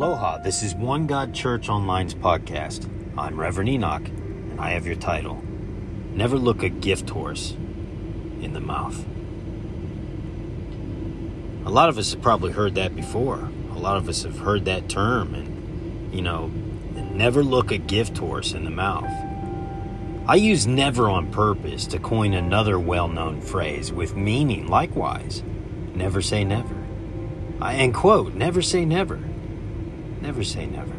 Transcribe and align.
Aloha, 0.00 0.38
this 0.38 0.62
is 0.62 0.74
One 0.74 1.06
God 1.06 1.34
Church 1.34 1.68
Online's 1.68 2.14
podcast. 2.14 2.88
I'm 3.18 3.38
Reverend 3.38 3.68
Enoch, 3.68 4.08
and 4.08 4.58
I 4.58 4.70
have 4.70 4.86
your 4.86 4.96
title 4.96 5.44
Never 6.14 6.38
Look 6.38 6.62
a 6.62 6.70
Gift 6.70 7.10
Horse 7.10 7.50
in 8.40 8.54
the 8.54 8.60
Mouth. 8.60 9.04
A 11.66 11.70
lot 11.70 11.90
of 11.90 11.98
us 11.98 12.12
have 12.12 12.22
probably 12.22 12.50
heard 12.50 12.76
that 12.76 12.96
before. 12.96 13.50
A 13.72 13.78
lot 13.78 13.98
of 13.98 14.08
us 14.08 14.22
have 14.22 14.38
heard 14.38 14.64
that 14.64 14.88
term, 14.88 15.34
and, 15.34 16.14
you 16.14 16.22
know, 16.22 16.46
never 17.12 17.44
look 17.44 17.70
a 17.70 17.76
gift 17.76 18.16
horse 18.16 18.54
in 18.54 18.64
the 18.64 18.70
mouth. 18.70 19.12
I 20.26 20.36
use 20.36 20.66
never 20.66 21.10
on 21.10 21.30
purpose 21.30 21.86
to 21.88 21.98
coin 21.98 22.32
another 22.32 22.80
well 22.80 23.08
known 23.08 23.42
phrase 23.42 23.92
with 23.92 24.16
meaning 24.16 24.66
likewise. 24.66 25.42
Never 25.94 26.22
say 26.22 26.42
never. 26.42 26.74
I, 27.60 27.74
and 27.74 27.92
quote, 27.92 28.32
never 28.32 28.62
say 28.62 28.86
never. 28.86 29.22
Never 30.20 30.44
say 30.44 30.66
never. 30.66 30.94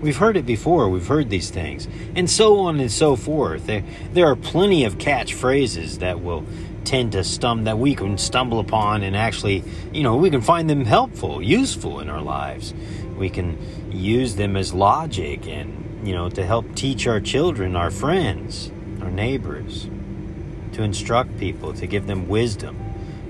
We've 0.00 0.16
heard 0.16 0.36
it 0.36 0.44
before, 0.44 0.88
we've 0.88 1.06
heard 1.06 1.30
these 1.30 1.50
things, 1.50 1.86
and 2.16 2.28
so 2.28 2.58
on 2.58 2.80
and 2.80 2.90
so 2.90 3.14
forth. 3.14 3.66
There, 3.66 3.84
there 4.12 4.26
are 4.26 4.34
plenty 4.34 4.84
of 4.84 4.98
catchphrases 4.98 6.00
that 6.00 6.20
will 6.20 6.44
tend 6.84 7.12
to 7.12 7.18
stum 7.18 7.64
that 7.64 7.78
we 7.78 7.94
can 7.94 8.18
stumble 8.18 8.58
upon 8.58 9.04
and 9.04 9.16
actually, 9.16 9.62
you 9.92 10.02
know, 10.02 10.16
we 10.16 10.28
can 10.28 10.40
find 10.40 10.68
them 10.68 10.84
helpful, 10.84 11.40
useful 11.40 12.00
in 12.00 12.10
our 12.10 12.20
lives. 12.20 12.74
We 13.16 13.30
can 13.30 13.56
use 13.92 14.34
them 14.34 14.56
as 14.56 14.74
logic 14.74 15.46
and, 15.46 16.04
you 16.04 16.12
know, 16.12 16.28
to 16.30 16.44
help 16.44 16.74
teach 16.74 17.06
our 17.06 17.20
children, 17.20 17.76
our 17.76 17.92
friends, 17.92 18.72
our 19.00 19.10
neighbors, 19.10 19.88
to 20.72 20.82
instruct 20.82 21.38
people, 21.38 21.72
to 21.74 21.86
give 21.86 22.08
them 22.08 22.26
wisdom. 22.26 22.76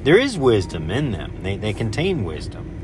There 0.05 0.19
is 0.19 0.38
wisdom 0.38 0.91
in 0.91 1.10
them. 1.10 1.43
They, 1.43 1.59
they 1.59 1.74
contain 1.74 2.24
wisdom 2.24 2.82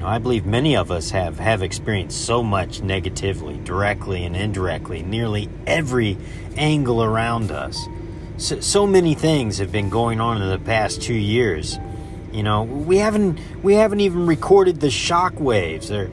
know, 0.00 0.06
I 0.06 0.18
believe 0.18 0.46
many 0.46 0.76
of 0.76 0.90
us 0.90 1.10
have, 1.10 1.38
have 1.38 1.62
experienced 1.62 2.24
so 2.24 2.42
much 2.42 2.82
negatively, 2.82 3.58
directly 3.58 4.24
and 4.24 4.34
indirectly, 4.34 5.02
nearly 5.02 5.48
every 5.66 6.16
angle 6.56 7.02
around 7.02 7.50
us. 7.50 7.78
So, 8.36 8.60
so 8.60 8.86
many 8.86 9.14
things 9.14 9.58
have 9.58 9.70
been 9.70 9.90
going 9.90 10.20
on 10.20 10.40
in 10.40 10.48
the 10.48 10.58
past 10.58 11.02
two 11.02 11.14
years. 11.14 11.78
You 12.32 12.42
know, 12.42 12.62
we 12.62 12.98
haven't 12.98 13.40
we 13.62 13.74
haven't 13.74 14.00
even 14.00 14.26
recorded 14.26 14.80
the 14.80 14.90
shock 14.90 15.38
waves 15.38 15.90
or, 15.90 16.10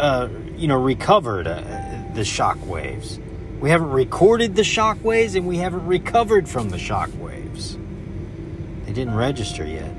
uh, 0.00 0.28
you 0.56 0.68
know, 0.68 0.80
recovered 0.80 1.46
uh, 1.46 1.62
the 2.14 2.24
shock 2.24 2.58
waves. 2.66 3.20
We 3.60 3.70
haven't 3.70 3.90
recorded 3.90 4.56
the 4.56 4.64
shock 4.64 5.02
waves 5.04 5.36
and 5.36 5.46
we 5.46 5.58
haven't 5.58 5.86
recovered 5.86 6.48
from 6.48 6.70
the 6.70 6.78
shock 6.78 7.10
waves. 7.18 7.78
They 8.86 8.92
didn't 8.92 9.14
register 9.14 9.64
yet 9.64 9.92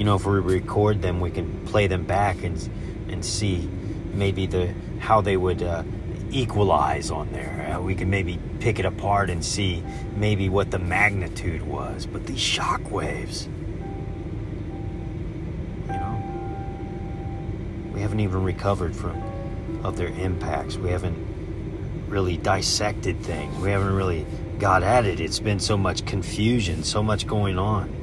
you 0.00 0.06
know, 0.06 0.14
if 0.14 0.24
we 0.24 0.40
record 0.40 1.02
them, 1.02 1.20
we 1.20 1.30
can 1.30 1.66
play 1.66 1.86
them 1.86 2.04
back 2.04 2.42
and 2.42 2.56
and 3.10 3.22
see 3.22 3.68
maybe 4.14 4.46
the 4.46 4.72
how 4.98 5.20
they 5.20 5.36
would 5.36 5.62
uh, 5.62 5.82
equalize 6.30 7.10
on 7.10 7.30
there. 7.32 7.70
Uh, 7.70 7.82
we 7.82 7.94
can 7.94 8.08
maybe 8.08 8.38
pick 8.60 8.78
it 8.78 8.86
apart 8.86 9.28
and 9.28 9.44
see 9.44 9.84
maybe 10.16 10.48
what 10.48 10.70
the 10.70 10.78
magnitude 10.78 11.60
was. 11.60 12.06
But 12.06 12.26
these 12.26 12.40
shock 12.40 12.90
waves, 12.90 13.46
you 15.86 15.92
know, 15.92 16.22
we 17.92 18.00
haven't 18.00 18.20
even 18.20 18.42
recovered 18.42 18.96
from 18.96 19.22
of 19.84 19.98
their 19.98 20.08
impacts. 20.08 20.78
We 20.78 20.88
haven't 20.88 21.18
really 22.08 22.38
dissected 22.38 23.20
things. 23.20 23.54
We 23.58 23.68
haven't 23.70 23.92
really 23.92 24.24
got 24.58 24.82
at 24.82 25.04
it. 25.04 25.20
It's 25.20 25.40
been 25.40 25.60
so 25.60 25.76
much 25.76 26.06
confusion, 26.06 26.84
so 26.84 27.02
much 27.02 27.26
going 27.26 27.58
on. 27.58 27.99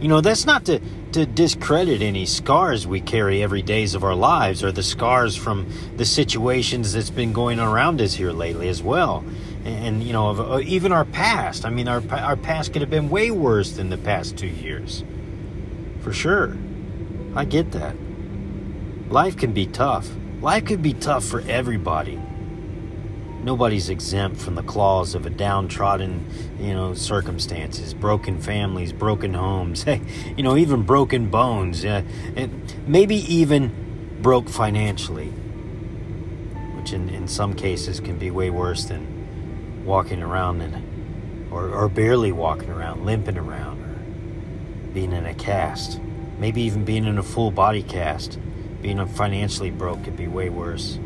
You 0.00 0.08
know, 0.08 0.20
that's 0.20 0.44
not 0.44 0.66
to, 0.66 0.80
to 1.12 1.24
discredit 1.24 2.02
any 2.02 2.26
scars 2.26 2.86
we 2.86 3.00
carry 3.00 3.42
every 3.42 3.62
days 3.62 3.94
of 3.94 4.04
our 4.04 4.14
lives 4.14 4.62
or 4.62 4.72
the 4.72 4.82
scars 4.82 5.36
from 5.36 5.70
the 5.96 6.04
situations 6.04 6.92
that's 6.92 7.10
been 7.10 7.32
going 7.32 7.60
around 7.60 8.00
us 8.00 8.14
here 8.14 8.32
lately 8.32 8.68
as 8.68 8.82
well. 8.82 9.24
And, 9.64 9.86
and 9.86 10.02
you 10.02 10.12
know, 10.12 10.30
uh, 10.30 10.60
even 10.60 10.92
our 10.92 11.04
past. 11.04 11.64
I 11.64 11.70
mean, 11.70 11.88
our, 11.88 12.02
our 12.10 12.36
past 12.36 12.72
could 12.72 12.82
have 12.82 12.90
been 12.90 13.08
way 13.08 13.30
worse 13.30 13.72
than 13.72 13.88
the 13.88 13.98
past 13.98 14.36
two 14.36 14.48
years. 14.48 15.04
For 16.00 16.12
sure. 16.12 16.56
I 17.34 17.44
get 17.44 17.72
that. 17.72 17.96
Life 19.08 19.36
can 19.36 19.52
be 19.52 19.66
tough. 19.66 20.08
Life 20.40 20.66
can 20.66 20.82
be 20.82 20.92
tough 20.92 21.24
for 21.24 21.40
everybody 21.42 22.20
nobody's 23.44 23.90
exempt 23.90 24.38
from 24.38 24.54
the 24.54 24.62
claws 24.62 25.14
of 25.14 25.26
a 25.26 25.30
downtrodden, 25.30 26.26
you 26.58 26.72
know, 26.72 26.94
circumstances, 26.94 27.92
broken 27.92 28.40
families, 28.40 28.92
broken 28.92 29.34
homes, 29.34 29.82
hey, 29.84 30.00
you 30.36 30.42
know, 30.42 30.56
even 30.56 30.82
broken 30.82 31.28
bones, 31.28 31.84
uh, 31.84 32.02
maybe 32.86 33.16
even 33.32 34.18
broke 34.22 34.48
financially, 34.48 35.28
which 36.76 36.92
in, 36.92 37.10
in 37.10 37.28
some 37.28 37.54
cases 37.54 38.00
can 38.00 38.18
be 38.18 38.30
way 38.30 38.48
worse 38.48 38.86
than 38.86 39.84
walking 39.84 40.22
around 40.22 40.62
and, 40.62 41.52
or, 41.52 41.68
or 41.68 41.88
barely 41.88 42.32
walking 42.32 42.70
around, 42.70 43.04
limping 43.04 43.36
around, 43.36 43.82
or 43.82 44.92
being 44.94 45.12
in 45.12 45.26
a 45.26 45.34
cast, 45.34 46.00
maybe 46.38 46.62
even 46.62 46.84
being 46.84 47.04
in 47.04 47.18
a 47.18 47.22
full 47.22 47.50
body 47.50 47.82
cast. 47.82 48.38
Being 48.80 49.06
financially 49.06 49.70
broke 49.70 50.04
could 50.04 50.16
be 50.16 50.26
way 50.26 50.50
worse 50.50 50.98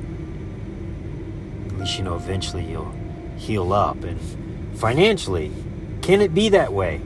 you 1.87 2.05
know 2.05 2.17
eventually 2.17 2.65
you'll 2.65 2.95
heal 3.37 3.73
up. 3.73 4.03
And 4.05 4.21
financially, 4.79 5.53
can 6.03 6.21
it 6.21 6.35
be 6.35 6.49
that 6.51 6.73
way? 6.73 7.01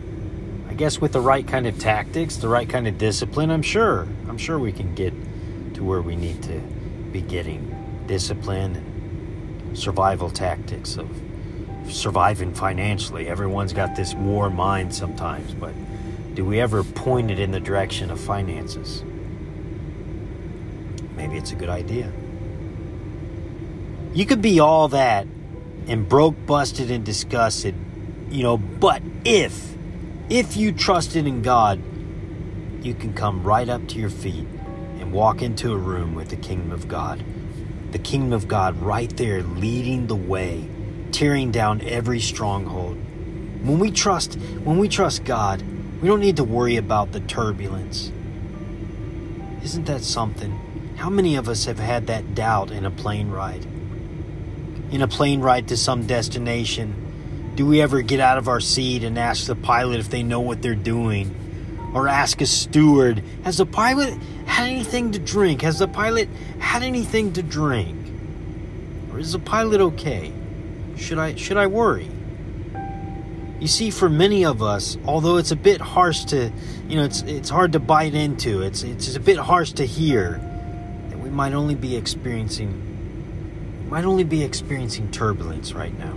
I 0.68 0.74
guess 0.74 1.00
with 1.00 1.12
the 1.12 1.20
right 1.20 1.46
kind 1.46 1.66
of 1.66 1.78
tactics, 1.78 2.36
the 2.36 2.48
right 2.48 2.68
kind 2.68 2.88
of 2.88 2.96
discipline, 2.96 3.50
I'm 3.50 3.62
sure. 3.62 4.08
I'm 4.28 4.38
sure 4.38 4.58
we 4.58 4.72
can 4.72 4.94
get 4.94 5.12
to 5.74 5.84
where 5.84 6.00
we 6.00 6.16
need 6.16 6.42
to 6.44 6.60
be 7.12 7.20
getting 7.20 8.04
discipline 8.06 8.76
and 8.76 9.78
survival 9.78 10.30
tactics 10.30 10.96
of 10.96 11.08
surviving 11.88 12.54
financially. 12.54 13.28
Everyone's 13.28 13.72
got 13.72 13.96
this 13.96 14.14
war 14.14 14.48
mind 14.50 14.94
sometimes, 14.94 15.52
but 15.54 15.74
do 16.34 16.44
we 16.44 16.60
ever 16.60 16.82
point 16.82 17.30
it 17.30 17.38
in 17.38 17.50
the 17.50 17.60
direction 17.60 18.10
of 18.10 18.18
finances? 18.18 19.02
Maybe 21.16 21.36
it's 21.36 21.52
a 21.52 21.56
good 21.56 21.68
idea. 21.68 22.10
You 24.14 24.26
could 24.26 24.42
be 24.42 24.60
all 24.60 24.88
that 24.88 25.26
and 25.86 26.08
broke, 26.08 26.46
busted, 26.46 26.90
and 26.90 27.04
disgusted, 27.04 27.74
you 28.30 28.42
know, 28.42 28.58
but 28.58 29.02
if, 29.24 29.74
if 30.28 30.56
you 30.56 30.72
trusted 30.72 31.26
in 31.26 31.40
God, 31.40 31.82
you 32.84 32.94
can 32.94 33.14
come 33.14 33.42
right 33.42 33.68
up 33.68 33.88
to 33.88 33.98
your 33.98 34.10
feet 34.10 34.46
and 34.98 35.12
walk 35.12 35.40
into 35.40 35.72
a 35.72 35.76
room 35.76 36.14
with 36.14 36.28
the 36.28 36.36
kingdom 36.36 36.72
of 36.72 36.88
God. 36.88 37.24
The 37.92 37.98
kingdom 37.98 38.32
of 38.32 38.48
God 38.48 38.80
right 38.82 39.14
there 39.16 39.42
leading 39.42 40.06
the 40.08 40.16
way, 40.16 40.68
tearing 41.10 41.50
down 41.50 41.80
every 41.82 42.20
stronghold. 42.20 42.96
When 43.62 43.78
we 43.78 43.90
trust, 43.90 44.34
when 44.64 44.78
we 44.78 44.88
trust 44.88 45.24
God, 45.24 45.62
we 46.02 46.08
don't 46.08 46.20
need 46.20 46.36
to 46.36 46.44
worry 46.44 46.76
about 46.76 47.12
the 47.12 47.20
turbulence. 47.20 48.12
Isn't 49.62 49.84
that 49.86 50.02
something? 50.02 50.58
How 50.96 51.08
many 51.08 51.36
of 51.36 51.48
us 51.48 51.64
have 51.64 51.78
had 51.78 52.08
that 52.08 52.34
doubt 52.34 52.70
in 52.70 52.84
a 52.84 52.90
plane 52.90 53.30
ride? 53.30 53.66
In 54.92 55.00
a 55.00 55.08
plane 55.08 55.40
ride 55.40 55.68
to 55.68 55.76
some 55.76 56.06
destination? 56.06 57.52
Do 57.56 57.66
we 57.66 57.80
ever 57.80 58.02
get 58.02 58.20
out 58.20 58.38
of 58.38 58.46
our 58.46 58.60
seat 58.60 59.02
and 59.02 59.18
ask 59.18 59.46
the 59.46 59.56
pilot 59.56 59.98
if 59.98 60.10
they 60.10 60.22
know 60.22 60.40
what 60.40 60.62
they're 60.62 60.74
doing? 60.74 61.90
Or 61.94 62.08
ask 62.08 62.40
a 62.40 62.46
steward, 62.46 63.22
has 63.44 63.58
the 63.58 63.66
pilot 63.66 64.14
had 64.46 64.68
anything 64.68 65.12
to 65.12 65.18
drink? 65.18 65.62
Has 65.62 65.78
the 65.78 65.88
pilot 65.88 66.28
had 66.58 66.82
anything 66.82 67.32
to 67.34 67.42
drink? 67.42 67.98
Or 69.12 69.18
is 69.18 69.32
the 69.32 69.38
pilot 69.38 69.80
okay? 69.80 70.32
Should 70.96 71.18
I 71.18 71.34
should 71.34 71.56
I 71.56 71.66
worry? 71.66 72.08
You 73.60 73.68
see, 73.68 73.90
for 73.90 74.08
many 74.08 74.44
of 74.44 74.62
us, 74.62 74.98
although 75.04 75.36
it's 75.36 75.52
a 75.52 75.56
bit 75.56 75.80
harsh 75.80 76.24
to, 76.26 76.50
you 76.88 76.96
know, 76.96 77.04
it's 77.04 77.22
it's 77.22 77.50
hard 77.50 77.72
to 77.72 77.78
bite 77.78 78.14
into. 78.14 78.62
It's 78.62 78.82
it's 78.82 79.14
a 79.14 79.20
bit 79.20 79.38
harsh 79.38 79.72
to 79.72 79.86
hear 79.86 80.40
that 81.10 81.18
we 81.18 81.30
might 81.30 81.52
only 81.52 81.74
be 81.74 81.96
experiencing 81.96 82.91
might 83.92 84.06
only 84.06 84.24
be 84.24 84.42
experiencing 84.42 85.10
turbulence 85.10 85.74
right 85.74 85.92
now. 85.98 86.16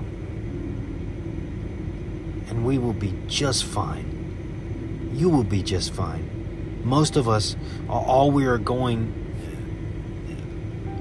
And 2.47 2.65
we 2.65 2.77
will 2.77 2.93
be 2.93 3.13
just 3.27 3.65
fine. 3.65 5.11
You 5.13 5.27
will 5.27 5.43
be 5.43 5.61
just 5.61 5.93
fine. 5.93 6.81
Most 6.85 7.17
of 7.17 7.27
us, 7.27 7.57
all 7.89 8.31
we 8.31 8.45
are 8.45 8.57
going, 8.57 9.11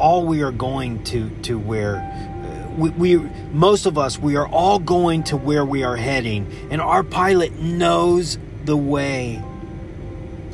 all 0.00 0.26
we 0.26 0.42
are 0.42 0.50
going 0.50 1.04
to 1.04 1.30
to 1.42 1.60
where 1.60 1.98
uh, 1.98 2.68
we, 2.76 2.90
we 2.90 3.16
most 3.52 3.86
of 3.86 3.96
us 3.96 4.18
we 4.18 4.34
are 4.34 4.48
all 4.48 4.80
going 4.80 5.22
to 5.24 5.36
where 5.36 5.64
we 5.64 5.84
are 5.84 5.94
heading, 5.94 6.68
and 6.72 6.80
our 6.80 7.04
pilot 7.04 7.52
knows 7.52 8.36
the 8.64 8.76
way. 8.76 9.40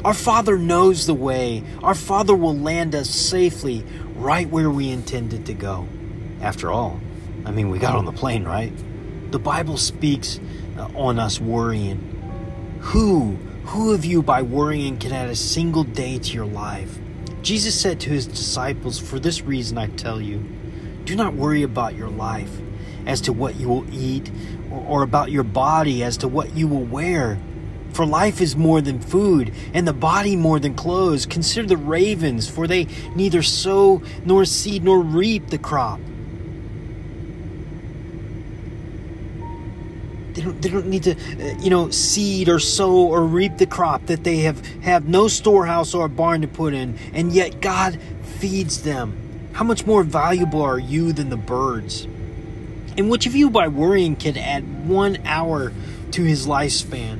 Our 0.04 0.12
Father 0.12 0.58
knows 0.58 1.06
the 1.06 1.14
way. 1.14 1.64
Our 1.82 1.94
Father 1.94 2.34
will 2.34 2.58
land 2.58 2.94
us 2.94 3.08
safely 3.08 3.86
right 4.16 4.46
where 4.50 4.68
we 4.68 4.90
intended 4.90 5.46
to 5.46 5.54
go. 5.54 5.88
After 6.40 6.70
all, 6.70 7.00
I 7.44 7.50
mean, 7.50 7.68
we 7.68 7.78
got 7.78 7.96
on 7.96 8.04
the 8.04 8.12
plane, 8.12 8.44
right? 8.44 8.72
The 9.30 9.38
Bible 9.38 9.76
speaks 9.76 10.40
uh, 10.76 10.88
on 10.94 11.18
us 11.18 11.40
worrying. 11.40 11.98
Who 12.80 13.38
Who 13.66 13.92
of 13.92 14.04
you, 14.04 14.22
by 14.22 14.42
worrying, 14.42 14.98
can 14.98 15.12
add 15.12 15.28
a 15.28 15.36
single 15.36 15.84
day 15.84 16.18
to 16.18 16.32
your 16.32 16.46
life? 16.46 16.98
Jesus 17.42 17.78
said 17.78 18.00
to 18.00 18.10
his 18.10 18.26
disciples, 18.26 18.98
For 18.98 19.18
this 19.18 19.42
reason 19.42 19.78
I 19.78 19.88
tell 19.88 20.20
you, 20.20 20.44
do 21.04 21.14
not 21.14 21.34
worry 21.34 21.62
about 21.62 21.94
your 21.94 22.08
life 22.08 22.50
as 23.06 23.20
to 23.22 23.32
what 23.32 23.56
you 23.56 23.68
will 23.68 23.86
eat, 23.92 24.30
or 24.70 25.02
about 25.02 25.30
your 25.30 25.42
body 25.42 26.02
as 26.02 26.16
to 26.18 26.28
what 26.28 26.54
you 26.54 26.68
will 26.68 26.84
wear. 26.84 27.38
For 27.92 28.06
life 28.06 28.40
is 28.40 28.56
more 28.56 28.80
than 28.80 29.00
food, 29.00 29.52
and 29.74 29.86
the 29.86 29.92
body 29.92 30.36
more 30.36 30.60
than 30.60 30.74
clothes. 30.74 31.26
Consider 31.26 31.68
the 31.68 31.76
ravens, 31.76 32.48
for 32.48 32.66
they 32.66 32.86
neither 33.14 33.42
sow 33.42 34.02
nor 34.24 34.44
seed 34.44 34.84
nor 34.84 35.00
reap 35.00 35.48
the 35.48 35.58
crop. 35.58 36.00
They 40.40 40.46
don't, 40.46 40.62
they 40.62 40.68
don't 40.70 40.86
need 40.86 41.02
to, 41.02 41.12
uh, 41.12 41.58
you 41.60 41.68
know, 41.68 41.90
seed 41.90 42.48
or 42.48 42.58
sow 42.58 42.94
or 42.94 43.26
reap 43.26 43.58
the 43.58 43.66
crop 43.66 44.06
that 44.06 44.24
they 44.24 44.38
have, 44.38 44.64
have 44.82 45.06
no 45.06 45.28
storehouse 45.28 45.92
or 45.92 46.08
barn 46.08 46.40
to 46.40 46.48
put 46.48 46.72
in, 46.72 46.98
and 47.12 47.30
yet 47.30 47.60
God 47.60 47.98
feeds 48.22 48.82
them. 48.82 49.50
How 49.52 49.64
much 49.64 49.84
more 49.84 50.02
valuable 50.02 50.62
are 50.62 50.78
you 50.78 51.12
than 51.12 51.28
the 51.28 51.36
birds? 51.36 52.04
And 52.96 53.10
which 53.10 53.26
of 53.26 53.36
you, 53.36 53.50
by 53.50 53.68
worrying, 53.68 54.16
can 54.16 54.38
add 54.38 54.88
one 54.88 55.18
hour 55.26 55.74
to 56.12 56.22
his 56.22 56.46
lifespan? 56.46 57.18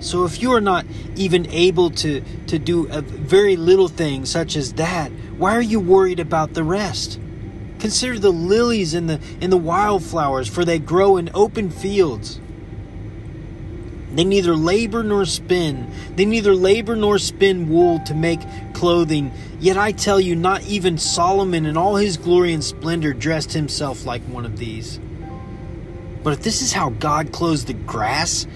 So 0.00 0.24
if 0.24 0.42
you 0.42 0.52
are 0.52 0.60
not 0.60 0.84
even 1.14 1.46
able 1.46 1.90
to, 1.90 2.24
to 2.48 2.58
do 2.58 2.88
a 2.88 3.02
very 3.02 3.54
little 3.54 3.88
thing 3.88 4.26
such 4.26 4.56
as 4.56 4.72
that, 4.74 5.12
why 5.38 5.54
are 5.54 5.62
you 5.62 5.78
worried 5.78 6.18
about 6.18 6.54
the 6.54 6.64
rest? 6.64 7.20
Consider 7.86 8.18
the 8.18 8.32
lilies 8.32 8.94
and 8.94 9.08
the 9.08 9.20
and 9.40 9.52
the 9.52 9.56
wildflowers, 9.56 10.48
for 10.48 10.64
they 10.64 10.80
grow 10.80 11.18
in 11.18 11.30
open 11.34 11.70
fields. 11.70 12.40
They 14.12 14.24
neither 14.24 14.56
labor 14.56 15.04
nor 15.04 15.24
spin. 15.24 15.88
They 16.16 16.24
neither 16.24 16.52
labor 16.52 16.96
nor 16.96 17.20
spin 17.20 17.68
wool 17.68 18.00
to 18.00 18.12
make 18.12 18.40
clothing. 18.74 19.30
Yet 19.60 19.76
I 19.76 19.92
tell 19.92 20.18
you, 20.20 20.34
not 20.34 20.64
even 20.64 20.98
Solomon 20.98 21.64
in 21.64 21.76
all 21.76 21.94
his 21.94 22.16
glory 22.16 22.52
and 22.52 22.64
splendor 22.64 23.12
dressed 23.12 23.52
himself 23.52 24.04
like 24.04 24.22
one 24.22 24.44
of 24.44 24.58
these. 24.58 24.98
But 26.24 26.32
if 26.32 26.42
this 26.42 26.62
is 26.62 26.72
how 26.72 26.90
God 26.90 27.30
clothes 27.30 27.66
the 27.66 27.74
grass, 27.74 28.48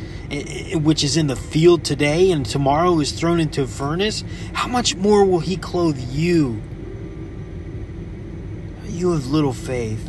which 0.74 1.04
is 1.04 1.16
in 1.16 1.28
the 1.28 1.36
field 1.36 1.84
today 1.84 2.32
and 2.32 2.44
tomorrow 2.44 2.98
is 2.98 3.12
thrown 3.12 3.38
into 3.38 3.62
a 3.62 3.68
furnace, 3.68 4.24
how 4.54 4.66
much 4.66 4.96
more 4.96 5.24
will 5.24 5.38
he 5.38 5.56
clothe 5.56 6.00
you? 6.00 6.60
You 9.00 9.12
have 9.12 9.26
little 9.26 9.52
faith. 9.52 10.08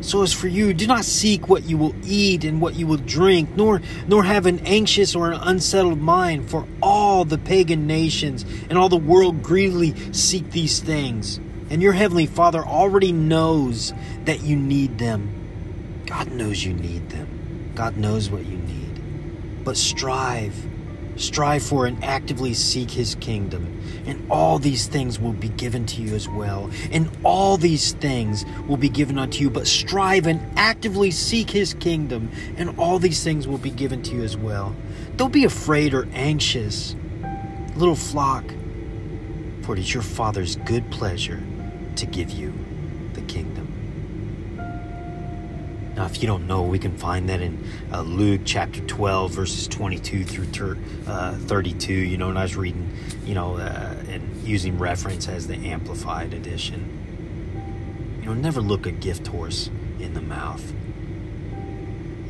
So 0.00 0.22
as 0.22 0.32
for 0.32 0.48
you, 0.48 0.72
do 0.72 0.86
not 0.86 1.04
seek 1.04 1.48
what 1.48 1.64
you 1.64 1.76
will 1.76 1.94
eat 2.04 2.44
and 2.44 2.60
what 2.60 2.74
you 2.74 2.86
will 2.86 2.96
drink, 2.96 3.50
nor 3.54 3.82
nor 4.08 4.24
have 4.24 4.46
an 4.46 4.60
anxious 4.60 5.14
or 5.14 5.30
an 5.30 5.38
unsettled 5.42 6.00
mind, 6.00 6.50
for 6.50 6.66
all 6.82 7.26
the 7.26 7.36
pagan 7.36 7.86
nations 7.86 8.44
and 8.70 8.78
all 8.78 8.88
the 8.88 8.96
world 8.96 9.42
greedily 9.42 9.94
seek 10.12 10.50
these 10.50 10.80
things. 10.80 11.38
And 11.68 11.82
your 11.82 11.92
heavenly 11.92 12.26
Father 12.26 12.64
already 12.64 13.12
knows 13.12 13.92
that 14.24 14.40
you 14.40 14.56
need 14.56 14.98
them. 14.98 16.02
God 16.06 16.32
knows 16.32 16.64
you 16.64 16.72
need 16.72 17.10
them. 17.10 17.72
God 17.74 17.96
knows 17.98 18.30
what 18.30 18.46
you 18.46 18.56
need. 18.56 19.64
But 19.64 19.76
strive 19.76 20.54
Strive 21.20 21.62
for 21.62 21.84
and 21.84 22.02
actively 22.02 22.54
seek 22.54 22.90
his 22.90 23.14
kingdom, 23.16 23.78
and 24.06 24.26
all 24.30 24.58
these 24.58 24.86
things 24.86 25.20
will 25.20 25.34
be 25.34 25.50
given 25.50 25.84
to 25.84 26.00
you 26.00 26.14
as 26.14 26.26
well. 26.26 26.70
And 26.90 27.10
all 27.22 27.58
these 27.58 27.92
things 27.92 28.46
will 28.66 28.78
be 28.78 28.88
given 28.88 29.18
unto 29.18 29.42
you, 29.42 29.50
but 29.50 29.66
strive 29.66 30.26
and 30.26 30.40
actively 30.56 31.10
seek 31.10 31.50
his 31.50 31.74
kingdom, 31.74 32.30
and 32.56 32.74
all 32.78 32.98
these 32.98 33.22
things 33.22 33.46
will 33.46 33.58
be 33.58 33.68
given 33.68 34.02
to 34.04 34.14
you 34.14 34.22
as 34.22 34.34
well. 34.34 34.74
Don't 35.16 35.30
be 35.30 35.44
afraid 35.44 35.92
or 35.92 36.08
anxious, 36.14 36.96
little 37.76 37.96
flock, 37.96 38.44
for 39.60 39.74
it 39.74 39.78
is 39.78 39.92
your 39.92 40.02
Father's 40.02 40.56
good 40.56 40.90
pleasure 40.90 41.42
to 41.96 42.06
give 42.06 42.30
you 42.30 42.54
the 43.12 43.20
kingdom. 43.22 43.59
Now, 46.00 46.06
if 46.06 46.22
you 46.22 46.26
don't 46.26 46.46
know, 46.46 46.62
we 46.62 46.78
can 46.78 46.96
find 46.96 47.28
that 47.28 47.42
in 47.42 47.62
uh, 47.92 48.00
Luke 48.00 48.40
chapter 48.46 48.80
12, 48.80 49.32
verses 49.32 49.68
22 49.68 50.24
through 50.24 50.46
ter- 50.46 50.78
uh, 51.06 51.34
32. 51.36 51.92
You 51.92 52.16
know, 52.16 52.30
and 52.30 52.38
I 52.38 52.42
was 52.44 52.56
reading, 52.56 52.90
you 53.26 53.34
know, 53.34 53.58
uh, 53.58 53.96
and 54.08 54.42
using 54.42 54.78
reference 54.78 55.28
as 55.28 55.46
the 55.46 55.56
Amplified 55.56 56.32
Edition. 56.32 56.88
You 58.22 58.28
know, 58.28 58.32
never 58.32 58.62
look 58.62 58.86
a 58.86 58.92
gift 58.92 59.26
horse 59.26 59.68
in 59.98 60.14
the 60.14 60.22
mouth 60.22 60.72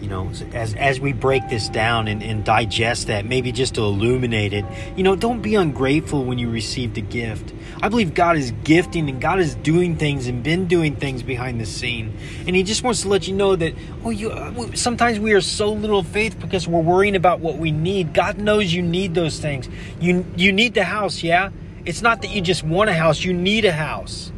you 0.01 0.09
know, 0.09 0.31
as 0.53 0.75
as 0.75 1.01
we 1.01 1.13
break 1.13 1.49
this 1.49 1.69
down 1.69 2.09
and, 2.09 2.23
and 2.23 2.45
digest 2.45 3.09
that, 3.09 3.25
maybe 3.25 3.53
just 3.53 3.75
to 3.75 3.83
illuminate 3.83 4.53
it, 4.53 4.65
you 4.97 5.03
know, 5.03 5.15
don't 5.15 5.43
be 5.43 5.55
ungrateful 5.55 6.25
when 6.25 6.39
you 6.39 6.51
received 6.51 6.97
a 6.99 7.03
gift. 7.03 7.53
I 7.83 7.89
believe 7.89 8.15
God 8.15 8.37
is 8.37 8.53
gifting 8.65 9.09
and 9.09 9.21
God 9.21 9.41
is 9.41 9.55
doing 9.57 9.97
things 9.97 10.27
and 10.27 10.43
been 10.43 10.67
doing 10.67 10.97
things 10.97 11.23
behind 11.23 11.61
the 11.61 11.67
scene, 11.67 12.17
and 12.47 12.57
He 12.57 12.63
just 12.63 12.83
wants 12.83 13.03
to 13.03 13.09
let 13.09 13.29
you 13.29 13.35
know 13.35 13.57
that 13.57 13.75
oh, 14.05 14.11
you 14.11 14.31
uh, 14.31 14.75
sometimes 14.75 15.19
we 15.19 15.33
are 15.33 15.41
so 15.41 15.73
little 15.73 16.03
faith 16.03 16.39
because 16.41 16.67
we're 16.67 16.81
worrying 16.81 17.17
about 17.17 17.41
what 17.41 17.59
we 17.59 17.71
need. 17.71 18.15
God 18.15 18.39
knows 18.39 18.73
you 18.73 18.83
need 18.83 19.15
those 19.15 19.39
things. 19.39 19.69
You 20.01 20.25
you 20.37 20.53
need 20.53 20.75
the 20.75 20.85
house, 20.85 21.23
yeah. 21.23 21.51
It's 21.85 22.03
not 22.03 22.23
that 22.23 22.29
you 22.29 22.41
just 22.41 22.63
want 22.63 22.91
a 22.91 22.95
house; 22.95 23.23
you 23.23 23.33
need 23.33 23.65
a 23.65 23.73
house. 23.73 24.33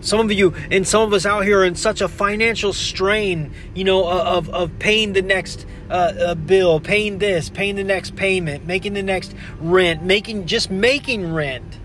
Some 0.00 0.20
of 0.20 0.32
you 0.32 0.54
and 0.70 0.86
some 0.86 1.02
of 1.02 1.12
us 1.12 1.26
out 1.26 1.44
here 1.44 1.60
are 1.60 1.64
in 1.64 1.74
such 1.74 2.00
a 2.00 2.08
financial 2.08 2.72
strain, 2.72 3.52
you 3.74 3.84
know, 3.84 4.08
of, 4.08 4.48
of 4.50 4.78
paying 4.78 5.12
the 5.12 5.22
next 5.22 5.66
uh, 5.90 5.92
uh, 5.92 6.34
bill, 6.34 6.80
paying 6.80 7.18
this, 7.18 7.50
paying 7.50 7.76
the 7.76 7.84
next 7.84 8.16
payment, 8.16 8.66
making 8.66 8.94
the 8.94 9.02
next 9.02 9.34
rent, 9.60 10.02
making 10.02 10.46
just 10.46 10.70
making 10.70 11.32
rent 11.32 11.78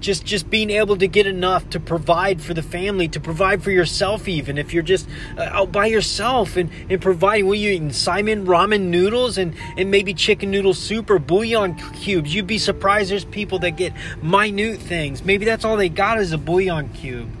just 0.00 0.24
just 0.24 0.50
being 0.50 0.70
able 0.70 0.96
to 0.96 1.08
get 1.08 1.26
enough 1.26 1.68
to 1.70 1.80
provide 1.80 2.40
for 2.40 2.54
the 2.54 2.62
family 2.62 3.08
to 3.08 3.20
provide 3.20 3.62
for 3.62 3.70
yourself 3.70 4.28
even 4.28 4.58
if 4.58 4.72
you're 4.72 4.82
just 4.82 5.08
uh, 5.36 5.42
out 5.42 5.72
by 5.72 5.86
yourself 5.86 6.56
and 6.56 6.70
and 6.88 7.00
providing 7.00 7.46
what 7.46 7.58
you 7.58 7.70
eating 7.70 7.92
simon 7.92 8.46
ramen 8.46 8.82
noodles 8.82 9.38
and 9.38 9.54
and 9.76 9.90
maybe 9.90 10.14
chicken 10.14 10.50
noodle 10.50 10.74
soup 10.74 11.10
or 11.10 11.18
bouillon 11.18 11.74
cubes? 11.94 12.34
You'd 12.34 12.46
be 12.46 12.58
surprised 12.58 13.10
there's 13.10 13.24
people 13.24 13.58
that 13.60 13.72
get 13.72 13.92
minute 14.22 14.80
things. 14.80 15.24
Maybe 15.24 15.44
that's 15.44 15.64
all 15.64 15.76
they 15.76 15.88
got 15.88 16.18
is 16.18 16.32
a 16.32 16.38
bouillon 16.38 16.88
cube 16.90 17.37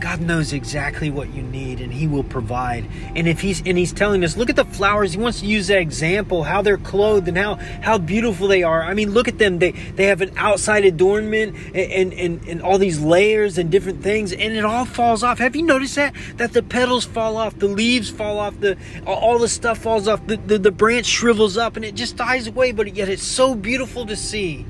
God 0.00 0.20
knows 0.20 0.52
exactly 0.52 1.10
what 1.10 1.32
you 1.34 1.42
need 1.42 1.80
and 1.80 1.92
he 1.92 2.06
will 2.06 2.22
provide. 2.22 2.86
And 3.16 3.26
if 3.26 3.40
he's 3.40 3.60
and 3.66 3.76
he's 3.76 3.92
telling 3.92 4.24
us, 4.24 4.36
look 4.36 4.50
at 4.50 4.56
the 4.56 4.64
flowers. 4.64 5.12
He 5.12 5.18
wants 5.18 5.40
to 5.40 5.46
use 5.46 5.66
that 5.66 5.78
example, 5.78 6.44
how 6.44 6.62
they're 6.62 6.78
clothed 6.78 7.28
and 7.28 7.36
how 7.36 7.56
how 7.56 7.98
beautiful 7.98 8.48
they 8.48 8.62
are. 8.62 8.82
I 8.82 8.94
mean, 8.94 9.10
look 9.10 9.28
at 9.28 9.38
them. 9.38 9.58
They 9.58 9.72
they 9.72 10.04
have 10.04 10.20
an 10.20 10.32
outside 10.36 10.84
adornment 10.84 11.56
and 11.74 12.12
and, 12.12 12.46
and, 12.46 12.62
all 12.62 12.78
these 12.78 13.00
layers 13.00 13.56
and 13.56 13.70
different 13.70 14.02
things 14.02 14.32
and 14.32 14.54
it 14.54 14.64
all 14.64 14.84
falls 14.84 15.22
off. 15.22 15.38
Have 15.38 15.56
you 15.56 15.62
noticed 15.62 15.96
that? 15.96 16.14
That 16.36 16.52
the 16.52 16.62
petals 16.62 17.04
fall 17.04 17.36
off, 17.36 17.58
the 17.58 17.68
leaves 17.68 18.10
fall 18.10 18.38
off, 18.38 18.58
the 18.60 18.76
all 19.06 19.38
the 19.38 19.48
stuff 19.48 19.78
falls 19.78 20.08
off, 20.08 20.26
the, 20.26 20.36
the, 20.36 20.58
the 20.58 20.72
branch 20.72 21.06
shrivels 21.06 21.56
up 21.56 21.76
and 21.76 21.84
it 21.84 21.94
just 21.94 22.16
dies 22.16 22.46
away, 22.46 22.72
but 22.72 22.94
yet 22.94 23.08
it's 23.08 23.22
so 23.22 23.54
beautiful 23.54 24.06
to 24.06 24.16
see. 24.16 24.66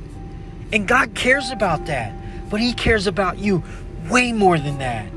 And 0.72 0.86
God 0.86 1.14
cares 1.14 1.50
about 1.50 1.86
that. 1.86 2.14
But 2.50 2.60
he 2.60 2.72
cares 2.72 3.06
about 3.06 3.38
you 3.38 3.62
way 4.10 4.32
more 4.32 4.58
than 4.58 4.78
that. 4.78 5.10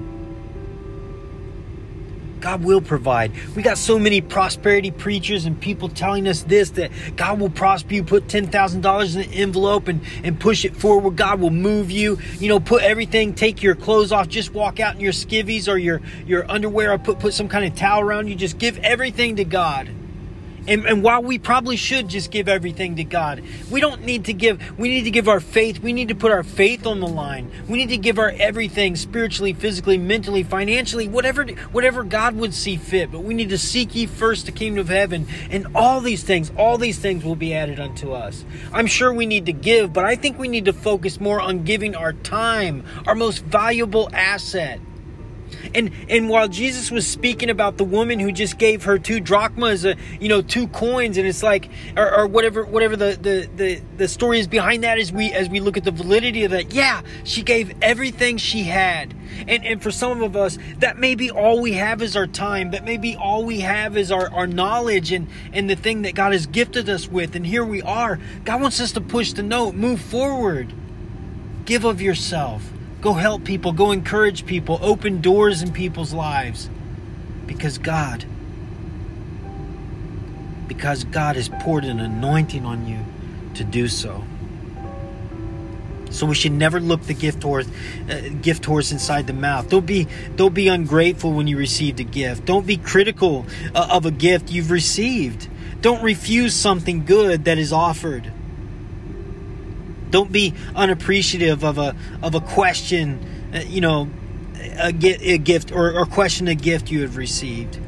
God 2.41 2.63
will 2.63 2.81
provide. 2.81 3.31
We 3.55 3.61
got 3.61 3.77
so 3.77 3.99
many 3.99 4.19
prosperity 4.19 4.91
preachers 4.91 5.45
and 5.45 5.59
people 5.59 5.89
telling 5.89 6.27
us 6.27 6.41
this 6.43 6.71
that 6.71 6.91
God 7.15 7.39
will 7.39 7.51
prosper 7.51 7.93
you, 7.93 8.03
put 8.03 8.27
$10,000 8.27 9.15
in 9.15 9.21
an 9.21 9.29
envelope 9.31 9.87
and, 9.87 10.01
and 10.23 10.39
push 10.39 10.65
it 10.65 10.75
forward. 10.75 11.15
God 11.15 11.39
will 11.39 11.51
move 11.51 11.91
you. 11.91 12.17
You 12.39 12.49
know, 12.49 12.59
put 12.59 12.81
everything, 12.81 13.35
take 13.35 13.61
your 13.61 13.75
clothes 13.75 14.11
off, 14.11 14.27
just 14.27 14.53
walk 14.53 14.79
out 14.79 14.95
in 14.95 15.01
your 15.01 15.13
skivvies 15.13 15.71
or 15.71 15.77
your, 15.77 16.01
your 16.25 16.49
underwear 16.49 16.91
or 16.91 16.97
put, 16.97 17.19
put 17.19 17.33
some 17.33 17.47
kind 17.47 17.63
of 17.63 17.75
towel 17.75 18.01
around 18.01 18.27
you. 18.27 18.35
Just 18.35 18.57
give 18.57 18.77
everything 18.79 19.35
to 19.35 19.45
God. 19.45 19.89
And, 20.67 20.85
and 20.85 21.03
while 21.03 21.23
we 21.23 21.39
probably 21.39 21.75
should 21.75 22.07
just 22.07 22.29
give 22.29 22.47
everything 22.47 22.95
to 22.97 23.03
God, 23.03 23.43
we 23.71 23.81
don't 23.81 24.03
need 24.03 24.25
to 24.25 24.33
give, 24.33 24.77
we 24.77 24.89
need 24.89 25.03
to 25.03 25.11
give 25.11 25.27
our 25.27 25.39
faith. 25.39 25.79
We 25.79 25.91
need 25.91 26.09
to 26.09 26.15
put 26.15 26.31
our 26.31 26.43
faith 26.43 26.85
on 26.85 26.99
the 26.99 27.07
line. 27.07 27.51
We 27.67 27.77
need 27.77 27.89
to 27.89 27.97
give 27.97 28.19
our 28.19 28.29
everything 28.29 28.95
spiritually, 28.95 29.53
physically, 29.53 29.97
mentally, 29.97 30.43
financially, 30.43 31.07
whatever, 31.07 31.45
whatever 31.71 32.03
God 32.03 32.35
would 32.35 32.53
see 32.53 32.77
fit. 32.77 33.11
But 33.11 33.23
we 33.23 33.33
need 33.33 33.49
to 33.49 33.57
seek 33.57 33.95
ye 33.95 34.05
first 34.05 34.45
the 34.45 34.51
kingdom 34.51 34.81
of 34.81 34.89
heaven. 34.89 35.27
And 35.49 35.67
all 35.75 35.99
these 35.99 36.23
things, 36.23 36.51
all 36.57 36.77
these 36.77 36.99
things 36.99 37.23
will 37.23 37.35
be 37.35 37.53
added 37.53 37.79
unto 37.79 38.11
us. 38.13 38.45
I'm 38.71 38.87
sure 38.87 39.11
we 39.11 39.25
need 39.25 39.47
to 39.47 39.53
give, 39.53 39.93
but 39.93 40.05
I 40.05 40.15
think 40.15 40.37
we 40.37 40.47
need 40.47 40.65
to 40.65 40.73
focus 40.73 41.19
more 41.19 41.41
on 41.41 41.63
giving 41.63 41.95
our 41.95 42.13
time, 42.13 42.85
our 43.07 43.15
most 43.15 43.43
valuable 43.45 44.09
asset. 44.13 44.79
And 45.73 45.91
and 46.09 46.29
while 46.29 46.47
Jesus 46.47 46.91
was 46.91 47.07
speaking 47.07 47.49
about 47.49 47.77
the 47.77 47.83
woman 47.83 48.19
who 48.19 48.31
just 48.31 48.57
gave 48.57 48.83
her 48.83 48.99
two 48.99 49.19
drachmas, 49.19 49.85
uh, 49.85 49.95
you 50.19 50.27
know, 50.29 50.41
two 50.41 50.67
coins, 50.67 51.17
and 51.17 51.27
it's 51.27 51.43
like, 51.43 51.69
or, 51.95 52.19
or 52.19 52.27
whatever, 52.27 52.65
whatever 52.65 52.95
the, 52.95 53.17
the 53.21 53.49
the 53.55 53.81
the 53.97 54.07
story 54.07 54.39
is 54.39 54.47
behind 54.47 54.83
that, 54.83 54.99
as 54.99 55.11
we 55.11 55.31
as 55.31 55.49
we 55.49 55.59
look 55.59 55.77
at 55.77 55.83
the 55.83 55.91
validity 55.91 56.43
of 56.43 56.51
that, 56.51 56.73
yeah, 56.73 57.01
she 57.23 57.41
gave 57.41 57.73
everything 57.81 58.37
she 58.37 58.63
had. 58.63 59.13
And 59.47 59.65
and 59.65 59.81
for 59.81 59.91
some 59.91 60.21
of 60.21 60.35
us, 60.35 60.57
that 60.79 60.97
may 60.97 61.15
be 61.15 61.31
all 61.31 61.61
we 61.61 61.73
have 61.73 62.01
is 62.01 62.15
our 62.15 62.27
time. 62.27 62.71
That 62.71 62.83
may 62.83 62.97
be 62.97 63.15
all 63.15 63.45
we 63.45 63.61
have 63.61 63.95
is 63.97 64.11
our, 64.11 64.31
our 64.33 64.47
knowledge 64.47 65.11
and, 65.11 65.27
and 65.53 65.69
the 65.69 65.75
thing 65.75 66.01
that 66.01 66.15
God 66.15 66.33
has 66.33 66.45
gifted 66.45 66.89
us 66.89 67.07
with. 67.07 67.35
And 67.35 67.45
here 67.45 67.63
we 67.63 67.81
are. 67.81 68.19
God 68.43 68.61
wants 68.61 68.79
us 68.79 68.91
to 68.93 69.01
push 69.01 69.33
the 69.33 69.43
note, 69.43 69.73
move 69.73 70.01
forward. 70.01 70.73
Give 71.65 71.85
of 71.85 72.01
yourself. 72.01 72.71
Go 73.01 73.13
help 73.13 73.43
people. 73.43 73.73
Go 73.73 73.91
encourage 73.91 74.45
people. 74.45 74.79
Open 74.81 75.21
doors 75.21 75.63
in 75.63 75.73
people's 75.73 76.13
lives. 76.13 76.69
Because 77.47 77.79
God, 77.79 78.23
because 80.67 81.03
God 81.03 81.35
has 81.35 81.49
poured 81.49 81.83
an 81.83 81.99
anointing 81.99 82.65
on 82.65 82.87
you 82.87 82.99
to 83.55 83.63
do 83.63 83.87
so. 83.87 84.23
So 86.11 86.25
we 86.25 86.35
should 86.35 86.51
never 86.51 86.79
look 86.79 87.01
the 87.03 87.13
gift 87.13 87.41
horse, 87.41 87.67
uh, 88.09 88.29
gift 88.41 88.65
horse 88.65 88.91
inside 88.91 89.27
the 89.27 89.33
mouth. 89.33 89.69
Don't 89.69 89.85
be 89.85 90.07
don't 90.35 90.53
be 90.53 90.67
ungrateful 90.67 91.31
when 91.31 91.47
you 91.47 91.57
received 91.57 91.99
a 91.99 92.03
gift. 92.03 92.45
Don't 92.45 92.67
be 92.67 92.77
critical 92.77 93.45
uh, 93.73 93.87
of 93.91 94.05
a 94.05 94.11
gift 94.11 94.51
you've 94.51 94.71
received. 94.71 95.47
Don't 95.81 96.03
refuse 96.03 96.53
something 96.53 97.05
good 97.05 97.45
that 97.45 97.57
is 97.57 97.73
offered. 97.73 98.31
Don't 100.11 100.31
be 100.31 100.53
unappreciative 100.75 101.63
of 101.63 101.77
a 101.77 101.95
of 102.21 102.35
a 102.35 102.41
question, 102.41 103.51
uh, 103.53 103.59
you 103.59 103.81
know, 103.81 104.09
a, 104.59 104.89
a 104.89 105.37
gift 105.37 105.71
or, 105.71 105.97
or 105.97 106.05
question 106.05 106.47
a 106.47 106.55
gift 106.55 106.91
you 106.91 107.01
have 107.01 107.17
received. 107.17 107.79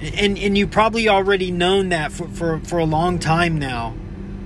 And 0.00 0.38
and 0.38 0.56
you 0.56 0.66
probably 0.66 1.08
already 1.08 1.50
known 1.50 1.88
that 1.90 2.12
for, 2.12 2.28
for, 2.28 2.60
for 2.60 2.78
a 2.78 2.84
long 2.84 3.18
time 3.18 3.58
now. 3.58 3.94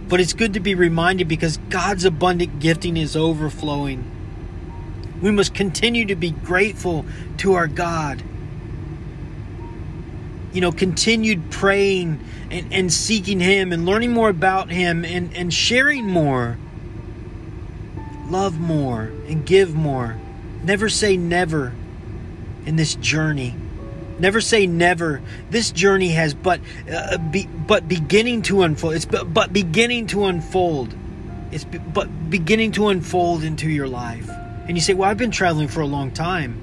But 0.09 0.21
it's 0.21 0.33
good 0.33 0.55
to 0.55 0.61
be 0.61 0.75
reminded 0.75 1.29
because 1.29 1.57
God's 1.71 2.05
abundant 2.05 2.59
gifting 2.61 2.97
is 2.97 3.17
overflowing. 3.17 4.11
We 5.23 5.31
must 5.31 5.55
continue 5.55 6.05
to 6.07 6.17
be 6.17 6.31
grateful 6.31 7.07
to 7.39 7.55
our 7.55 7.67
God. 7.67 8.23
You 10.55 10.61
know, 10.61 10.73
continued 10.73 11.51
praying 11.51 12.21
and, 12.49 12.73
and 12.73 12.93
seeking 12.93 13.41
Him 13.41 13.73
and 13.73 13.85
learning 13.85 14.13
more 14.13 14.29
about 14.29 14.71
Him 14.71 15.05
and, 15.05 15.37
and 15.37 15.53
sharing 15.53 16.09
more. 16.09 16.57
Love 18.29 18.59
more 18.59 19.13
and 19.29 19.45
give 19.45 19.75
more. 19.75 20.17
Never 20.63 20.89
say 20.89 21.17
never 21.17 21.75
in 22.67 22.77
this 22.77 22.95
journey. 22.95 23.57
Never 24.19 24.41
say 24.41 24.67
never. 24.67 25.21
This 25.51 25.73
journey 25.73 26.11
has 26.11 26.35
but 26.35 26.61
uh, 26.91 27.19
be, 27.19 27.47
but 27.47 27.89
beginning 27.89 28.43
to 28.43 28.63
unfold. 28.63 28.95
It's 28.95 29.05
but, 29.07 29.35
but 29.35 29.53
beginning 29.53 30.07
to 30.09 30.27
unfold. 30.27 30.95
It's 31.51 31.65
be, 31.65 31.79
but 31.79 32.31
beginning 32.31 32.73
to 32.73 32.89
unfold 32.89 33.43
into 33.43 33.69
your 33.69 33.89
life. 33.89 34.31
And 34.69 34.77
you 34.77 34.81
say, 34.81 34.95
"Well, 34.95 35.11
I've 35.11 35.19
been 35.19 35.33
traveling 35.33 35.67
for 35.67 35.81
a 35.81 35.87
long 35.87 36.13
time." 36.13 36.61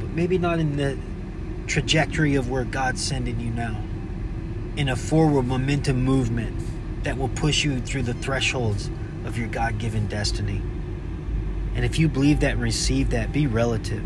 But 0.00 0.10
maybe 0.10 0.36
not 0.36 0.58
in 0.58 0.76
the 0.76 0.98
trajectory 1.66 2.34
of 2.34 2.50
where 2.50 2.64
God's 2.64 3.02
sending 3.02 3.40
you 3.40 3.50
now. 3.50 3.80
In 4.76 4.88
a 4.88 4.96
forward 4.96 5.44
momentum 5.44 6.02
movement 6.02 6.54
that 7.04 7.16
will 7.16 7.28
push 7.28 7.64
you 7.64 7.80
through 7.80 8.02
the 8.02 8.14
thresholds 8.14 8.90
of 9.24 9.38
your 9.38 9.48
God-given 9.48 10.06
destiny. 10.08 10.62
And 11.74 11.84
if 11.84 11.98
you 11.98 12.08
believe 12.08 12.40
that 12.40 12.52
and 12.52 12.62
receive 12.62 13.10
that, 13.10 13.32
be 13.32 13.46
relative 13.46 14.04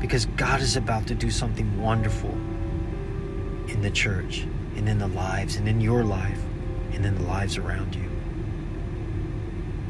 because 0.00 0.26
God 0.26 0.60
is 0.60 0.76
about 0.76 1.06
to 1.08 1.14
do 1.14 1.30
something 1.30 1.82
wonderful 1.82 2.30
in 3.68 3.82
the 3.82 3.90
church 3.90 4.46
and 4.76 4.88
in 4.88 4.98
the 4.98 5.08
lives 5.08 5.56
and 5.56 5.68
in 5.68 5.80
your 5.80 6.04
life 6.04 6.40
and 6.92 7.04
in 7.04 7.14
the 7.14 7.22
lives 7.22 7.56
around 7.56 7.94
you. 7.94 8.08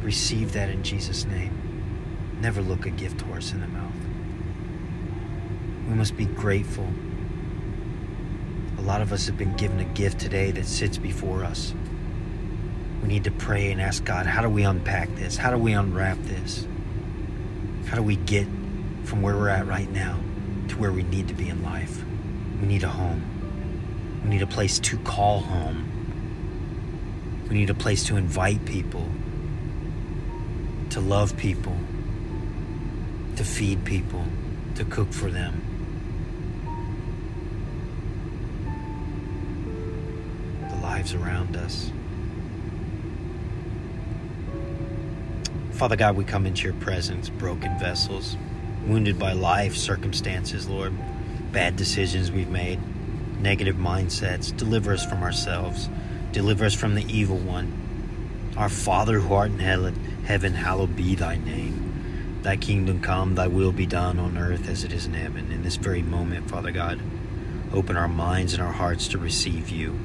Receive 0.02 0.52
that 0.55 0.71
in 0.71 0.83
Jesus' 0.83 1.25
name. 1.26 1.52
Never 2.40 2.62
look 2.62 2.87
a 2.87 2.90
gift 2.90 3.21
horse 3.21 3.52
in 3.52 3.61
the 3.61 3.69
mouth. 3.69 3.93
We 5.88 5.95
must 5.95 6.16
be 6.16 6.26
grateful. 6.26 6.87
A 8.78 8.83
lot 8.83 9.00
of 9.00 9.12
us 9.12 9.26
have 9.26 9.37
been 9.37 9.57
given 9.57 9.80
a 9.80 9.85
gift 9.85 10.21
today 10.21 10.50
that 10.52 10.66
sits 10.66 10.99
before 10.99 11.42
us. 11.42 11.75
We 13.02 13.09
need 13.09 13.25
to 13.25 13.30
pray 13.30 13.73
and 13.73 13.80
ask 13.80 14.04
God, 14.04 14.26
how 14.26 14.42
do 14.42 14.49
we 14.49 14.64
unpack 14.64 15.14
this? 15.16 15.37
How 15.37 15.50
do 15.50 15.59
we 15.59 15.73
unwrap 15.73 16.18
this? 16.23 16.66
How 17.87 17.97
do 17.97 18.02
we 18.02 18.16
get 18.16 18.47
from 19.09 19.23
where 19.23 19.35
we're 19.35 19.49
at 19.49 19.66
right 19.66 19.90
now 19.90 20.18
to 20.68 20.76
where 20.76 20.92
we 20.92 21.02
need 21.02 21.28
to 21.28 21.35
be 21.35 21.49
in 21.49 21.62
life. 21.62 22.04
We 22.61 22.66
need 22.66 22.83
a 22.83 22.88
home. 22.88 23.23
We 24.23 24.28
need 24.28 24.42
a 24.42 24.47
place 24.47 24.78
to 24.80 24.99
call 24.99 25.40
home. 25.40 25.87
We 27.49 27.54
need 27.54 27.71
a 27.71 27.75
place 27.75 28.04
to 28.04 28.18
invite 28.18 28.66
people, 28.66 29.07
to 30.90 31.00
love 31.00 31.38
people, 31.38 31.75
to 33.37 33.45
feed 33.45 33.83
people, 33.87 34.25
to 34.75 34.85
cook 34.85 35.11
for 35.11 35.30
them. 35.30 35.62
The 40.68 40.76
lives 40.99 41.14
around 41.14 41.57
us. 41.57 41.93
Father 45.71 45.95
God, 45.95 46.17
we 46.17 46.25
come 46.25 46.45
into 46.45 46.64
your 46.64 46.75
presence, 46.75 47.28
broken 47.28 47.78
vessels 47.78 48.37
wounded 48.85 49.17
by 49.17 49.33
life 49.33 49.76
circumstances, 49.76 50.69
Lord, 50.69 50.93
bad 51.52 51.76
decisions 51.76 52.33
we've 52.33 52.49
made, 52.49 52.81
negative 53.40 53.76
mindsets. 53.76 54.57
Deliver 54.57 54.93
us 54.93 55.05
from 55.05 55.23
ourselves. 55.23 55.88
Deliver 56.33 56.64
us 56.64 56.75
from 56.75 56.97
the 56.97 57.05
evil 57.07 57.37
one. 57.37 57.71
Our 58.57 58.69
Father 58.69 59.21
who 59.21 59.35
art 59.35 59.50
in 59.50 59.59
heaven, 59.61 60.55
hallowed 60.55 60.97
be 60.97 61.14
thy 61.14 61.37
name. 61.37 62.40
Thy 62.43 62.57
kingdom 62.57 63.00
come, 63.00 63.37
thy 63.37 63.47
will 63.47 63.73
be 63.73 63.87
done 63.87 64.19
on 64.19 64.37
earth 64.37 64.69
as 64.69 64.83
it 64.83 64.93
is 64.93 65.07
in 65.07 65.14
heaven. 65.14 65.52
In 65.52 65.62
this 65.62 65.76
very 65.76 66.02
moment, 66.02 66.50
Father 66.50 66.73
God, 66.73 67.00
open 67.73 67.97
our 67.97 68.09
minds 68.09 68.52
and 68.52 68.62
our 68.62 68.73
hearts 68.73 69.07
to 69.09 69.19
receive 69.19 69.69
you. 69.69 69.97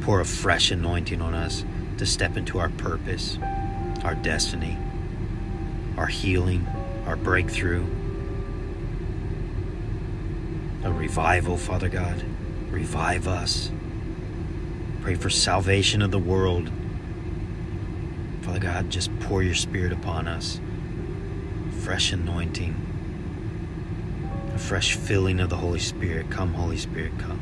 Pour 0.00 0.20
a 0.20 0.24
fresh 0.24 0.70
anointing 0.70 1.20
on 1.20 1.34
us 1.34 1.64
to 1.98 2.06
step 2.06 2.36
into 2.36 2.58
our 2.58 2.70
purpose, 2.70 3.38
our 4.02 4.14
destiny, 4.14 4.76
our 5.96 6.06
healing, 6.06 6.66
our 7.06 7.16
breakthrough, 7.16 7.84
a 10.82 10.92
revival, 10.92 11.56
Father 11.56 11.88
God. 11.88 12.24
Revive 12.70 13.28
us. 13.28 13.70
Pray 15.02 15.14
for 15.14 15.28
salvation 15.30 16.02
of 16.02 16.10
the 16.10 16.18
world. 16.18 16.70
Father 18.42 18.60
God, 18.60 18.90
just 18.90 19.10
pour 19.20 19.42
your 19.42 19.54
Spirit 19.54 19.92
upon 19.92 20.26
us. 20.26 20.60
Fresh 21.80 22.12
anointing, 22.12 22.74
a 24.54 24.58
fresh 24.58 24.94
filling 24.94 25.40
of 25.40 25.50
the 25.50 25.56
Holy 25.56 25.78
Spirit. 25.78 26.30
Come, 26.30 26.54
Holy 26.54 26.76
Spirit, 26.76 27.12
come. 27.18 27.40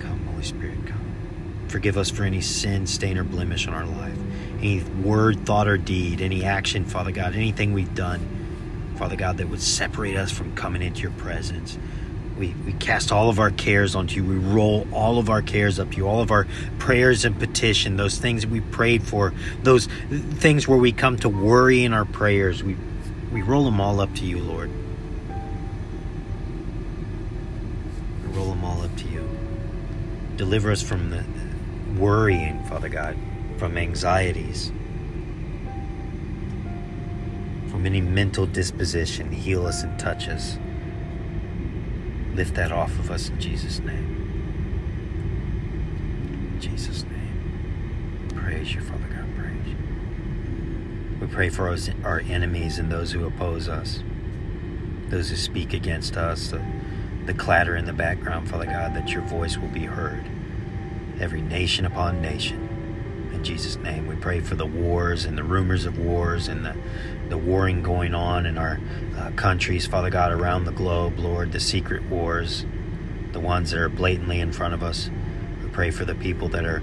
Come, 0.00 0.20
Holy 0.40 0.48
Spirit, 0.48 0.86
come. 0.86 1.66
Forgive 1.68 1.96
us 1.98 2.10
for 2.10 2.24
any 2.24 2.40
sin, 2.40 2.86
stain, 2.86 3.18
or 3.18 3.24
blemish 3.24 3.68
on 3.68 3.74
our 3.74 3.84
life. 3.84 4.18
Any 4.58 4.82
word, 4.82 5.44
thought, 5.46 5.68
or 5.68 5.76
deed, 5.76 6.20
any 6.20 6.44
action, 6.44 6.84
Father 6.84 7.12
God, 7.12 7.34
anything 7.34 7.72
we've 7.72 7.94
done 7.94 8.26
Father 9.00 9.16
God, 9.16 9.38
that 9.38 9.48
would 9.48 9.62
separate 9.62 10.14
us 10.14 10.30
from 10.30 10.54
coming 10.54 10.82
into 10.82 11.00
your 11.00 11.12
presence. 11.12 11.78
We, 12.36 12.54
we 12.66 12.74
cast 12.74 13.10
all 13.10 13.30
of 13.30 13.40
our 13.40 13.50
cares 13.50 13.94
onto 13.94 14.16
you. 14.16 14.28
We 14.28 14.36
roll 14.36 14.86
all 14.92 15.18
of 15.18 15.30
our 15.30 15.40
cares 15.40 15.78
up 15.78 15.92
to 15.92 15.96
you, 15.96 16.06
all 16.06 16.20
of 16.20 16.30
our 16.30 16.46
prayers 16.78 17.24
and 17.24 17.38
petition, 17.38 17.96
those 17.96 18.18
things 18.18 18.46
we 18.46 18.60
prayed 18.60 19.02
for, 19.02 19.32
those 19.62 19.86
things 20.10 20.68
where 20.68 20.76
we 20.76 20.92
come 20.92 21.16
to 21.20 21.30
worry 21.30 21.82
in 21.82 21.94
our 21.94 22.04
prayers. 22.04 22.62
We, 22.62 22.76
we 23.32 23.40
roll 23.40 23.64
them 23.64 23.80
all 23.80 24.00
up 24.00 24.14
to 24.16 24.26
you, 24.26 24.38
Lord. 24.38 24.70
We 28.22 28.36
roll 28.36 28.50
them 28.50 28.62
all 28.62 28.82
up 28.82 28.94
to 28.98 29.08
you. 29.08 29.26
Deliver 30.40 30.70
us 30.70 30.80
from 30.80 31.10
the 31.10 31.22
worrying, 32.00 32.64
Father 32.64 32.88
God, 32.88 33.14
from 33.58 33.76
anxieties 33.76 34.72
from 37.70 37.84
any 37.84 38.00
mental 38.00 38.46
disposition. 38.46 39.30
Heal 39.32 39.66
us 39.66 39.82
and 39.82 39.98
touch 39.98 40.28
us. 40.28 40.56
Lift 42.34 42.54
that 42.54 42.72
off 42.72 42.90
of 42.98 43.10
us 43.10 43.28
in 43.28 43.38
Jesus' 43.38 43.80
name. 43.80 44.16
In 46.54 46.58
Jesus' 46.58 47.04
name. 47.04 48.28
Praise 48.34 48.74
you, 48.74 48.80
Father 48.80 49.08
God. 49.08 49.26
Praise 49.36 49.66
you. 49.66 49.76
We 51.20 51.26
pray 51.26 51.50
for 51.50 51.68
our, 51.68 51.76
our 52.02 52.20
enemies 52.20 52.78
and 52.78 52.90
those 52.90 53.12
who 53.12 53.26
oppose 53.26 53.68
us, 53.68 54.02
those 55.10 55.28
who 55.28 55.36
speak 55.36 55.74
against 55.74 56.16
us, 56.16 56.54
the, 57.32 57.38
clatter 57.38 57.76
in 57.76 57.84
the 57.84 57.92
background, 57.92 58.50
Father 58.50 58.66
God, 58.66 58.94
that 58.94 59.10
your 59.10 59.22
voice 59.22 59.56
will 59.56 59.68
be 59.68 59.84
heard. 59.84 60.24
Every 61.20 61.40
nation 61.40 61.84
upon 61.84 62.20
nation 62.20 63.30
In 63.32 63.44
Jesus' 63.44 63.76
name, 63.76 64.08
we 64.08 64.16
pray 64.16 64.40
for 64.40 64.56
the 64.56 64.66
wars 64.66 65.24
and 65.24 65.38
the 65.38 65.44
rumors 65.44 65.86
of 65.86 65.98
wars 65.98 66.48
and 66.48 66.64
the, 66.64 66.76
the 67.28 67.38
warring 67.38 67.82
going 67.82 68.14
on 68.14 68.46
in 68.46 68.58
our 68.58 68.80
uh, 69.16 69.30
countries, 69.36 69.86
Father 69.86 70.10
God, 70.10 70.32
around 70.32 70.64
the 70.64 70.72
globe, 70.72 71.20
Lord, 71.20 71.52
the 71.52 71.60
secret 71.60 72.02
wars, 72.04 72.66
the 73.32 73.40
ones 73.40 73.70
that 73.70 73.78
are 73.78 73.88
blatantly 73.88 74.40
in 74.40 74.52
front 74.52 74.74
of 74.74 74.82
us. 74.82 75.08
We 75.62 75.68
pray 75.68 75.92
for 75.92 76.04
the 76.04 76.16
people 76.16 76.48
that 76.48 76.64
are 76.64 76.82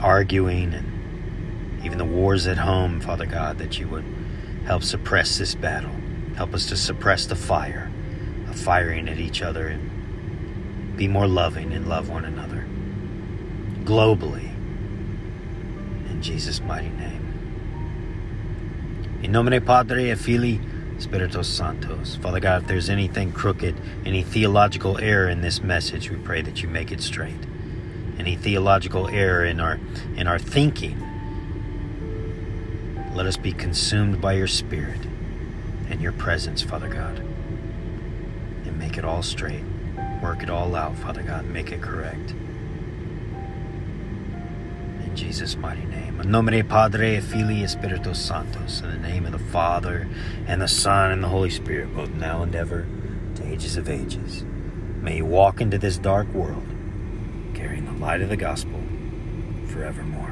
arguing 0.00 0.74
and 0.74 1.84
even 1.84 1.98
the 1.98 2.04
wars 2.04 2.48
at 2.48 2.58
home, 2.58 3.00
Father 3.00 3.26
God, 3.26 3.58
that 3.58 3.78
you 3.78 3.86
would 3.86 4.04
help 4.66 4.82
suppress 4.82 5.38
this 5.38 5.54
battle. 5.54 5.94
Help 6.36 6.52
us 6.52 6.66
to 6.66 6.76
suppress 6.76 7.26
the 7.26 7.36
fire 7.36 7.91
firing 8.54 9.08
at 9.08 9.18
each 9.18 9.42
other 9.42 9.68
and 9.68 10.96
be 10.96 11.08
more 11.08 11.26
loving 11.26 11.72
and 11.72 11.88
love 11.88 12.08
one 12.08 12.24
another 12.24 12.66
globally. 13.84 14.50
In 16.10 16.20
Jesus' 16.22 16.60
mighty 16.60 16.90
name. 16.90 17.20
In 19.22 19.32
nomine 19.32 19.60
Padre 19.60 20.10
et 20.10 20.18
Filii 20.18 20.60
Spiritus 20.98 21.58
Sanctos. 21.58 22.16
Father 22.18 22.40
God, 22.40 22.62
if 22.62 22.68
there's 22.68 22.88
anything 22.88 23.32
crooked, 23.32 23.74
any 24.06 24.22
theological 24.22 24.98
error 24.98 25.28
in 25.28 25.40
this 25.40 25.62
message, 25.62 26.10
we 26.10 26.16
pray 26.16 26.42
that 26.42 26.62
you 26.62 26.68
make 26.68 26.92
it 26.92 27.00
straight. 27.00 27.46
Any 28.18 28.36
theological 28.36 29.08
error 29.08 29.44
in 29.44 29.58
our 29.58 29.80
in 30.16 30.28
our 30.28 30.38
thinking, 30.38 31.00
let 33.14 33.26
us 33.26 33.36
be 33.36 33.52
consumed 33.52 34.20
by 34.20 34.34
your 34.34 34.46
Spirit 34.46 35.00
and 35.90 36.00
your 36.00 36.12
presence, 36.12 36.62
Father 36.62 36.88
God. 36.88 37.22
And 38.72 38.78
make 38.78 38.96
it 38.96 39.04
all 39.04 39.22
straight. 39.22 39.64
Work 40.22 40.42
it 40.42 40.48
all 40.48 40.74
out, 40.74 40.96
Father 40.96 41.22
God. 41.22 41.44
Make 41.44 41.72
it 41.72 41.82
correct. 41.82 42.30
In 45.04 45.12
Jesus' 45.14 45.56
mighty 45.56 45.84
name. 45.84 46.18
In 46.20 46.30
nomine 46.30 46.66
Padre, 46.66 47.20
Filii, 47.20 47.66
Spiritus 47.66 48.18
Santos. 48.18 48.80
In 48.80 48.90
the 48.90 49.08
name 49.08 49.26
of 49.26 49.32
the 49.32 49.38
Father, 49.38 50.08
and 50.46 50.62
the 50.62 50.68
Son, 50.68 51.10
and 51.10 51.22
the 51.22 51.28
Holy 51.28 51.50
Spirit, 51.50 51.94
both 51.94 52.10
now 52.14 52.42
and 52.42 52.54
ever, 52.54 52.86
to 53.34 53.46
ages 53.46 53.76
of 53.76 53.90
ages. 53.90 54.42
May 55.02 55.18
you 55.18 55.26
walk 55.26 55.60
into 55.60 55.76
this 55.76 55.98
dark 55.98 56.32
world, 56.32 56.66
carrying 57.52 57.84
the 57.84 57.92
light 57.92 58.22
of 58.22 58.30
the 58.30 58.38
gospel 58.38 58.80
forevermore. 59.66 60.31